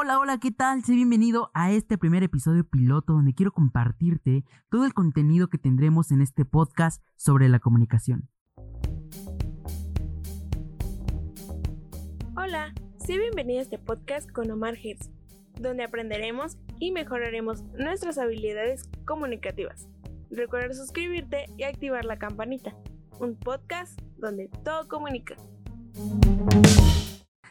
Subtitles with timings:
[0.00, 0.84] Hola, hola, ¿qué tal?
[0.84, 6.12] Sé bienvenido a este primer episodio piloto donde quiero compartirte todo el contenido que tendremos
[6.12, 8.28] en este podcast sobre la comunicación.
[12.36, 15.10] Hola, sé bienvenido a este podcast con Omar Hirsch,
[15.60, 19.88] donde aprenderemos y mejoraremos nuestras habilidades comunicativas.
[20.30, 22.72] Recuerda suscribirte y activar la campanita.
[23.18, 25.34] Un podcast donde todo comunica.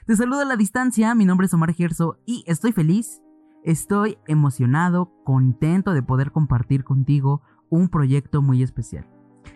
[0.07, 3.21] Te saludo a la distancia, mi nombre es Omar Gerso y estoy feliz,
[3.65, 9.05] estoy emocionado, contento de poder compartir contigo un proyecto muy especial.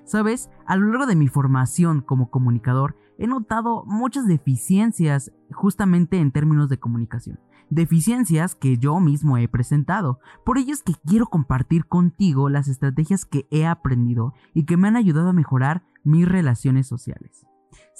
[0.03, 6.33] Sabes, a lo largo de mi formación como comunicador he notado muchas deficiencias justamente en
[6.33, 7.39] términos de comunicación.
[7.69, 10.19] Deficiencias que yo mismo he presentado.
[10.43, 14.89] Por ello es que quiero compartir contigo las estrategias que he aprendido y que me
[14.89, 17.47] han ayudado a mejorar mis relaciones sociales.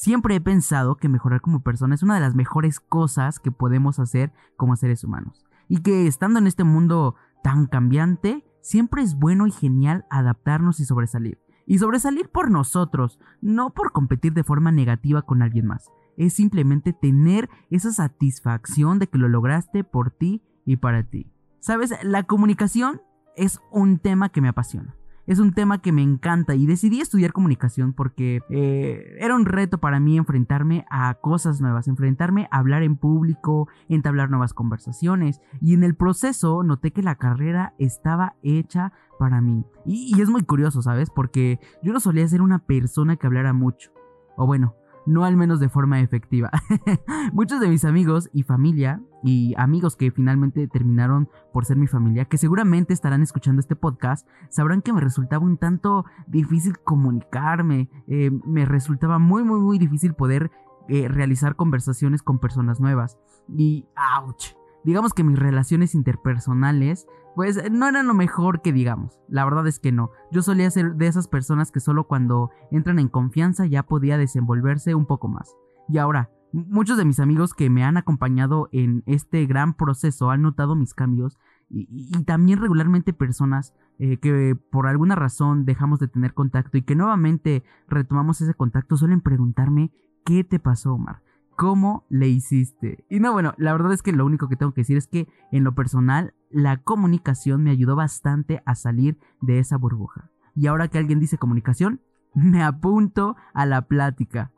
[0.02, 4.00] Siempre he pensado que mejorar como persona es una de las mejores cosas que podemos
[4.00, 5.46] hacer como seres humanos.
[5.68, 10.85] Y que estando en este mundo tan cambiante, siempre es bueno y genial adaptarnos y
[10.85, 11.38] sobresalir.
[11.68, 15.91] Y sobresalir por nosotros, no por competir de forma negativa con alguien más.
[16.18, 21.32] Es simplemente tener esa satisfacción de que lo lograste por ti y para ti.
[21.60, 23.04] Sabes, la comunicación
[23.36, 24.96] es un tema que me apasiona
[25.32, 29.77] es un tema que me encanta y decidí estudiar comunicación porque eh, era un reto
[29.77, 35.74] para mí enfrentarme a cosas nuevas, enfrentarme a hablar en público, entablar nuevas conversaciones y
[35.74, 39.63] en el proceso noté que la carrera estaba hecha para mí.
[39.85, 41.09] Y, y es muy curioso, ¿sabes?
[41.09, 43.93] Porque yo no solía ser una persona que hablara mucho.
[44.35, 46.52] O bueno, no al menos de forma efectiva.
[47.34, 52.26] Muchos de mis amigos y familia, y amigos que finalmente terminaron por ser mi familia,
[52.26, 58.32] que seguramente estarán escuchando este podcast, sabrán que me resultaba un tanto difícil comunicarme, eh,
[58.46, 60.52] me resultaba muy, muy, muy difícil poder
[60.88, 63.20] eh, realizar conversaciones con personas nuevas.
[63.48, 63.88] Y,
[64.25, 64.53] ouch,
[64.84, 69.19] digamos que mis relaciones interpersonales pues no eran lo mejor que digamos.
[69.29, 70.12] La verdad es que no.
[70.31, 74.96] Yo solía ser de esas personas que solo cuando entran en confianza ya podía desenvolverse
[74.96, 75.56] un poco más.
[75.88, 80.42] Y ahora, muchos de mis amigos que me han acompañado en este gran proceso han
[80.42, 81.38] notado mis cambios
[81.69, 86.96] y, también regularmente personas eh, que por alguna razón dejamos de tener contacto y que
[86.96, 89.92] nuevamente retomamos ese contacto suelen preguntarme
[90.25, 91.22] ¿qué te pasó Omar?
[91.62, 93.06] ¿Cómo le hiciste?
[93.08, 95.28] Y no, bueno, la verdad es que lo único que tengo que decir es que
[95.52, 100.32] en lo personal la comunicación me ayudó bastante a salir de esa burbuja.
[100.56, 102.02] Y ahora que alguien dice comunicación,
[102.34, 104.52] me apunto a la plática.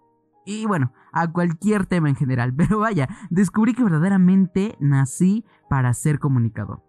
[0.45, 2.53] Y bueno, a cualquier tema en general.
[2.57, 6.85] Pero vaya, descubrí que verdaderamente nací para ser comunicador.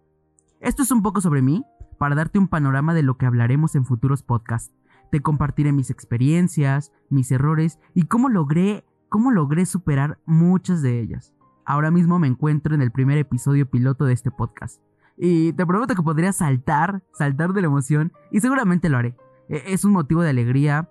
[0.61, 1.65] Esto es un poco sobre mí,
[1.99, 4.73] para darte un panorama de lo que hablaremos en futuros podcasts.
[5.11, 11.33] Te compartiré mis experiencias, mis errores y cómo logré cómo logré superar muchas de ellas.
[11.65, 14.81] Ahora mismo me encuentro en el primer episodio piloto de este podcast.
[15.17, 19.15] Y te prometo que podría saltar, saltar de la emoción, y seguramente lo haré.
[19.49, 20.89] E-, es un motivo de alegría,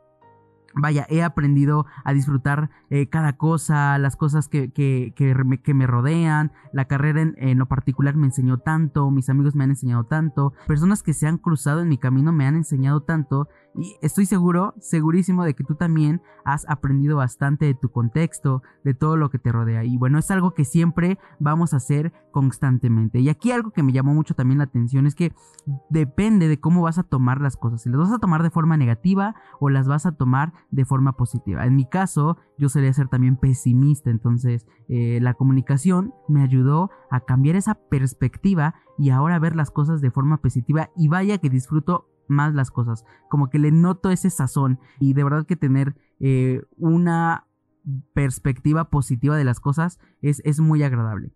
[0.75, 6.53] vaya, he aprendido a disfrutar eh, cada cosa, las cosas que, que, que, me, rodean,
[6.73, 11.03] la carrera en, lo particular me enseñó tanto, mis amigos me han enseñado tanto, personas
[11.03, 15.45] que se han cruzado en mi camino me han enseñado tanto y estoy seguro, segurísimo
[15.45, 19.51] de que tú también has aprendido bastante de tu contexto, de todo lo que te
[19.51, 19.85] rodea.
[19.85, 23.19] Y bueno, es algo que siempre vamos a hacer constantemente.
[23.19, 25.33] Y aquí algo que me llamó mucho también la atención es que
[25.91, 27.83] depende de cómo vas a tomar las cosas.
[27.83, 31.17] Si las vas a tomar de forma negativa o las vas a tomar de forma
[31.17, 31.67] positiva.
[31.67, 37.21] En mi caso, yo solía ser también pesimista, entonces eh, la comunicación me ayudó a
[37.21, 42.09] cambiar esa perspectiva y ahora ver las cosas de forma positiva y vaya que disfruto
[42.29, 46.63] más las cosas, como que le noto ese sazón y de verdad que tener eh,
[46.77, 47.47] una
[48.15, 51.33] perspectiva positiva de las cosas es, es muy agradable.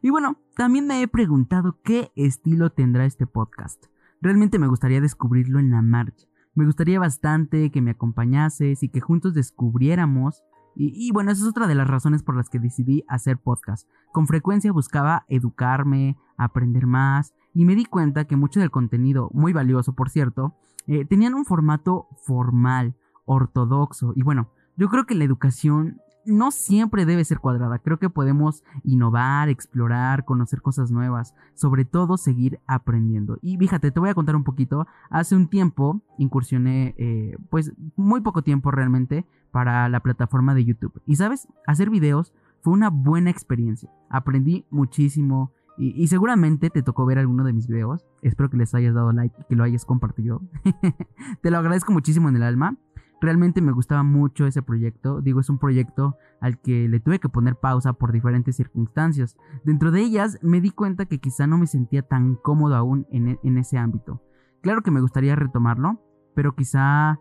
[0.00, 3.86] Y bueno, también me he preguntado qué estilo tendrá este podcast.
[4.20, 6.26] Realmente me gustaría descubrirlo en la marcha.
[6.54, 10.42] Me gustaría bastante que me acompañases y que juntos descubriéramos.
[10.74, 13.86] Y, bueno, esa es otra de las razones por las que decidí hacer podcast.
[14.10, 19.52] Con frecuencia buscaba educarme, aprender más, y me di cuenta que mucho del contenido, muy
[19.52, 20.54] valioso por cierto,
[20.86, 22.94] eh, tenían un formato formal,
[23.26, 24.12] ortodoxo.
[24.16, 27.78] Y bueno, yo creo que la educación no siempre debe ser cuadrada.
[27.78, 33.38] Creo que podemos innovar, explorar, conocer cosas nuevas, sobre todo seguir aprendiendo.
[33.42, 34.86] Y fíjate, te voy a contar un poquito.
[35.10, 41.00] Hace un tiempo incursioné, eh, pues muy poco tiempo realmente, para la plataforma de YouTube.
[41.06, 42.32] Y sabes, hacer videos
[42.62, 43.90] fue una buena experiencia.
[44.08, 45.52] Aprendí muchísimo.
[45.78, 48.04] Y, y, seguramente te tocó ver alguno de mis videos.
[48.20, 50.42] Espero que les hayas dado like y que lo hayas compartido.
[51.42, 52.76] te lo agradezco muchísimo en el alma.
[53.22, 55.20] Realmente me gustaba mucho ese proyecto.
[55.20, 59.36] Digo, es un proyecto al que le tuve que poner pausa por diferentes circunstancias.
[59.62, 63.28] Dentro de ellas me di cuenta que quizá no me sentía tan cómodo aún en,
[63.28, 64.20] e, en ese ámbito.
[64.60, 66.00] Claro que me gustaría retomarlo,
[66.34, 67.20] pero quizá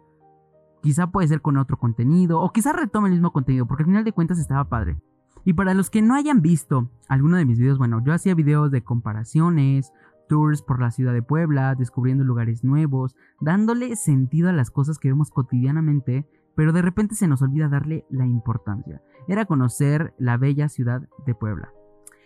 [0.81, 4.03] quizá puede ser con otro contenido o quizá retome el mismo contenido porque al final
[4.03, 4.97] de cuentas estaba padre.
[5.45, 8.71] Y para los que no hayan visto alguno de mis videos, bueno, yo hacía videos
[8.71, 9.93] de comparaciones,
[10.31, 15.09] tours por la ciudad de Puebla, descubriendo lugares nuevos, dándole sentido a las cosas que
[15.09, 16.25] vemos cotidianamente,
[16.55, 19.01] pero de repente se nos olvida darle la importancia.
[19.27, 21.73] Era conocer la bella ciudad de Puebla.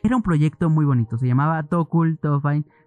[0.03, 2.19] Era un proyecto muy bonito, se llamaba Todo Cool,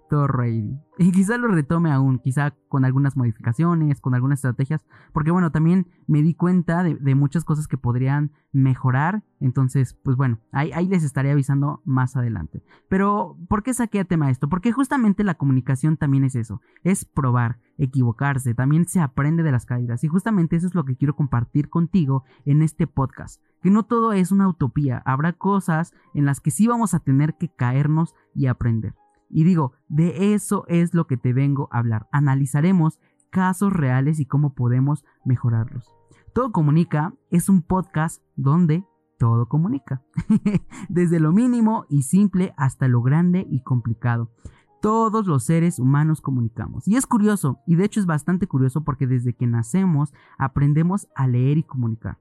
[0.98, 5.86] y quizá lo retome aún, quizá con algunas modificaciones, con algunas estrategias, porque bueno, también
[6.06, 11.04] me di cuenta de, muchas cosas que podrían mejorar, entonces, pues bueno, ahí, ahí, les
[11.04, 12.62] estaré avisando más adelante.
[12.88, 14.48] Pero, ¿por qué saqué a tema esto?
[14.48, 19.66] Porque justamente la comunicación también es eso, es probar, equivocarse, también se aprende de las
[19.66, 23.84] caídas, y justamente eso es lo que quiero compartir contigo en este podcast, que no
[23.84, 28.14] todo es una utopía, habrá cosas en las que sí vamos a tener que caernos
[28.34, 28.94] y aprender.
[29.28, 32.08] Y digo, de eso es lo que te vengo a hablar.
[32.12, 32.98] Analizaremos
[33.30, 35.92] casos reales y cómo podemos mejorarlos.
[36.32, 38.84] Todo Comunica es un podcast donde
[39.18, 40.02] todo comunica.
[40.88, 44.30] Desde lo mínimo y simple hasta lo grande y complicado.
[44.80, 46.86] Todos los seres humanos comunicamos.
[46.86, 51.26] Y es curioso, y de hecho es bastante curioso porque desde que nacemos aprendemos a
[51.26, 52.18] leer y comunicar.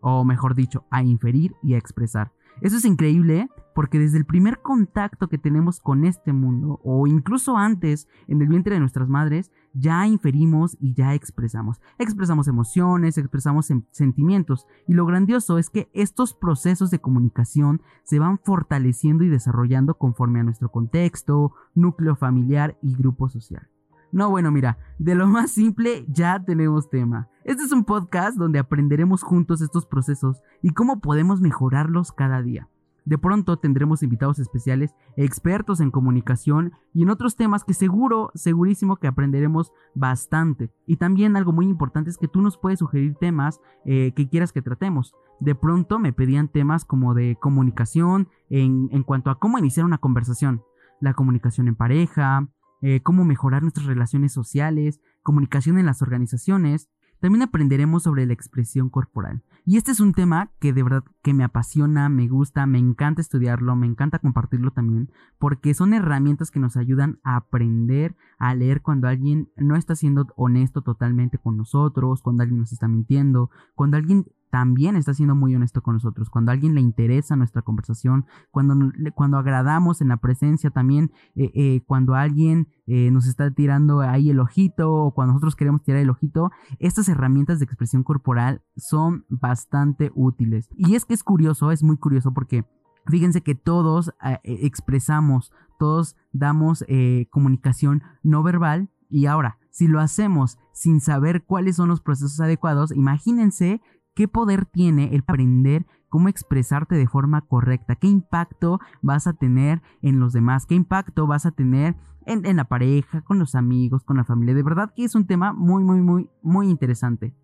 [0.00, 2.32] O mejor dicho, a inferir y a expresar.
[2.60, 7.56] Eso es increíble porque desde el primer contacto que tenemos con este mundo, o incluso
[7.56, 11.80] antes, en el vientre de nuestras madres, ya inferimos y ya expresamos.
[11.98, 14.66] Expresamos emociones, expresamos sentimientos.
[14.86, 20.40] Y lo grandioso es que estos procesos de comunicación se van fortaleciendo y desarrollando conforme
[20.40, 23.68] a nuestro contexto, núcleo familiar y grupo social.
[24.12, 27.28] No, bueno, mira, de lo más simple ya tenemos tema.
[27.44, 32.70] Este es un podcast donde aprenderemos juntos estos procesos y cómo podemos mejorarlos cada día.
[33.04, 38.96] De pronto tendremos invitados especiales, expertos en comunicación y en otros temas que seguro, segurísimo
[38.96, 40.72] que aprenderemos bastante.
[40.86, 44.50] Y también algo muy importante es que tú nos puedes sugerir temas eh, que quieras
[44.50, 45.14] que tratemos.
[45.38, 50.62] De pronto me pedían temas como de comunicación en, cuanto a cómo iniciar una conversación.
[50.98, 52.48] La comunicación en pareja,
[52.80, 56.88] eh, cómo mejorar nuestras relaciones sociales, comunicación en las organizaciones.
[57.24, 59.40] También aprenderemos sobre la expresión corporal.
[59.64, 63.22] Y este es un tema que de verdad que me apasiona, me gusta, me encanta
[63.22, 68.82] estudiarlo, me encanta compartirlo también, porque son herramientas que nos ayudan a aprender a leer
[68.82, 73.96] cuando alguien no está siendo honesto totalmente con nosotros, cuando alguien nos está mintiendo, cuando
[73.96, 76.30] alguien también está siendo muy honesto con nosotros.
[76.30, 81.50] Cuando a alguien le interesa nuestra conversación, cuando, cuando agradamos en la presencia también, eh,
[81.54, 86.00] eh, cuando alguien eh, nos está tirando ahí el ojito o cuando nosotros queremos tirar
[86.00, 90.68] el ojito, estas herramientas de expresión corporal son bastante útiles.
[90.76, 92.64] Y es que es curioso, es muy curioso porque
[93.08, 94.12] fíjense que todos
[94.44, 96.84] expresamos, todos damos
[97.30, 102.92] comunicación no verbal y ahora, si lo hacemos sin saber cuáles son los procesos adecuados,
[102.92, 103.80] imagínense
[104.14, 107.96] ¿Qué poder tiene el aprender cómo expresarte de forma correcta?
[107.96, 110.66] ¿Qué impacto vas a tener en los demás?
[110.66, 114.54] ¿Qué impacto vas a tener en, en, la pareja, con los amigos, con la familia?
[114.54, 117.34] De verdad que es un tema muy, muy, muy, muy interesante.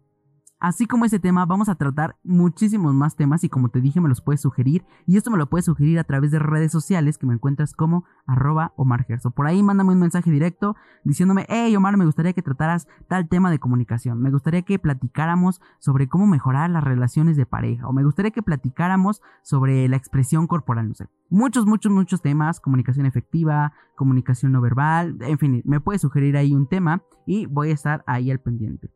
[0.60, 4.10] Así como ese tema, vamos a tratar muchísimos más temas y como te dije, me
[4.10, 4.84] los puedes sugerir.
[5.06, 8.04] Y esto me lo puedes sugerir a través de redes sociales que me encuentras como
[8.26, 9.30] arroba Omar Gerso.
[9.30, 13.50] Por ahí mándame un mensaje directo diciéndome, hey Omar, me gustaría que trataras tal tema
[13.50, 14.20] de comunicación.
[14.20, 17.88] Me gustaría que platicáramos sobre cómo mejorar las relaciones de pareja.
[17.88, 21.08] O me gustaría que platicáramos sobre la expresión corporal, no sé.
[21.30, 22.60] Muchos, muchos, muchos temas.
[22.60, 25.16] Comunicación efectiva, comunicación no verbal.
[25.20, 28.90] En fin, me puedes sugerir ahí un tema y voy a estar ahí al pendiente.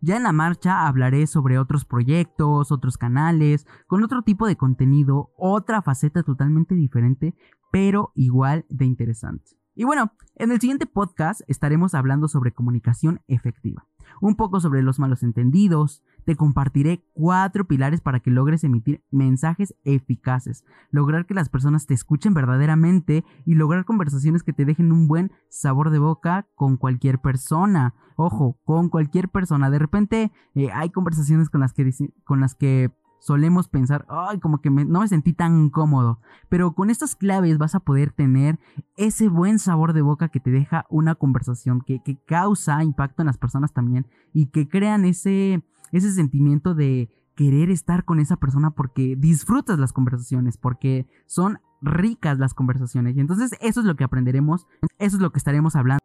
[0.00, 5.32] Ya en la marcha hablaré sobre otros proyectos, otros canales, con otro tipo de contenido,
[5.36, 7.34] otra faceta totalmente diferente,
[7.72, 9.56] pero igual de interesante.
[9.74, 13.86] Y bueno, en el siguiente podcast estaremos hablando sobre comunicación efectiva,
[14.22, 19.74] un poco sobre los malos entendidos, te compartiré cuatro pilares para que logres emitir mensajes
[19.84, 25.06] eficaces, lograr que las personas te escuchen verdaderamente y lograr conversaciones que te dejen un
[25.06, 27.94] buen sabor de boca con cualquier persona.
[28.16, 29.70] Ojo, con cualquier persona.
[29.70, 31.92] De repente eh, hay conversaciones con las que,
[32.24, 32.90] con las que
[33.26, 36.20] solemos pensar, ay, como que no me sentí tan cómodo.
[36.48, 38.60] Pero con estas claves vas a poder tener
[38.96, 43.26] ese buen sabor de boca que te deja una conversación, que, que causa impacto en
[43.26, 48.70] las personas también y que crean ese, ese sentimiento de querer estar con esa persona
[48.70, 53.16] porque disfrutas las conversaciones, porque son ricas las conversaciones.
[53.16, 54.68] Y entonces eso es lo que aprenderemos,
[55.00, 56.04] eso es lo que estaremos hablando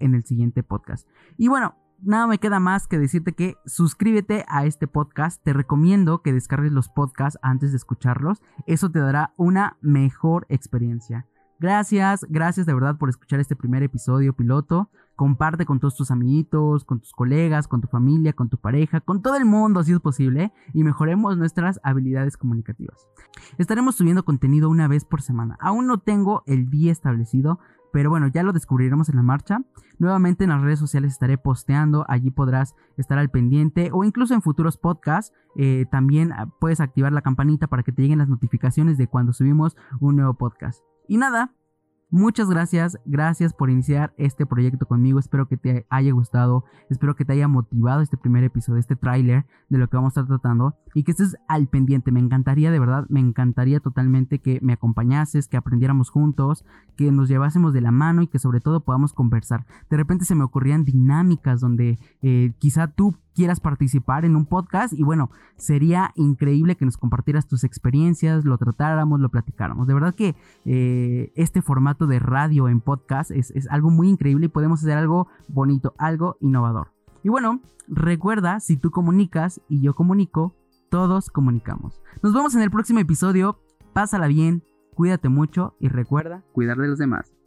[0.00, 1.06] en el siguiente podcast.
[1.36, 5.42] Y bueno, nada me queda más que decirte que suscríbete a este podcast.
[5.42, 8.42] Te recomiendo que descargues los podcasts antes de escucharlos.
[8.66, 11.26] Eso te dará una mejor experiencia.
[11.60, 14.90] Gracias, gracias de verdad por escuchar este primer episodio piloto.
[15.16, 19.22] Comparte con todos tus amiguitos, con tus colegas, con tu familia, con tu pareja, con
[19.22, 23.08] todo el mundo si es posible y mejoremos nuestras habilidades comunicativas.
[23.58, 25.56] Estaremos subiendo contenido una vez por semana.
[25.60, 27.58] Aún no tengo el día establecido,
[27.92, 29.62] pero bueno, ya lo descubriremos en la marcha.
[29.98, 34.42] Nuevamente en las redes sociales estaré posteando, allí podrás estar al pendiente o incluso en
[34.42, 35.32] futuros podcasts.
[35.56, 39.32] Eh, también ah, puedes activar la campanita para que te lleguen las notificaciones de cuando
[39.32, 40.82] subimos un nuevo podcast.
[41.08, 41.54] Y nada,
[42.10, 45.18] Muchas gracias, gracias por iniciar este proyecto conmigo.
[45.18, 49.44] Espero que te haya gustado, espero que te haya motivado este primer episodio, este tráiler
[49.68, 52.10] de lo que vamos a estar tratando y que estés al pendiente.
[52.10, 56.64] Me encantaría, de verdad, me encantaría totalmente que me acompañases, que aprendiéramos juntos,
[56.96, 59.66] que nos llevásemos de la mano y que sobre todo podamos conversar.
[59.90, 64.92] De repente se me ocurrían dinámicas donde eh, quizá tú quieras participar en un podcast
[64.92, 69.86] y bueno, sería increíble que nos compartieras tus experiencias, lo tratáramos, lo platicáramos.
[69.86, 74.46] De verdad que eh, este formato de radio en podcast es, es algo muy increíble
[74.46, 76.88] y podemos hacer algo bonito, algo innovador.
[77.22, 80.56] Y bueno, recuerda, si tú comunicas y yo comunico,
[80.90, 82.02] todos comunicamos.
[82.24, 83.60] Nos vemos en el próximo episodio,
[83.92, 84.64] pásala bien,
[84.96, 87.37] cuídate mucho y recuerda cuidar de los demás.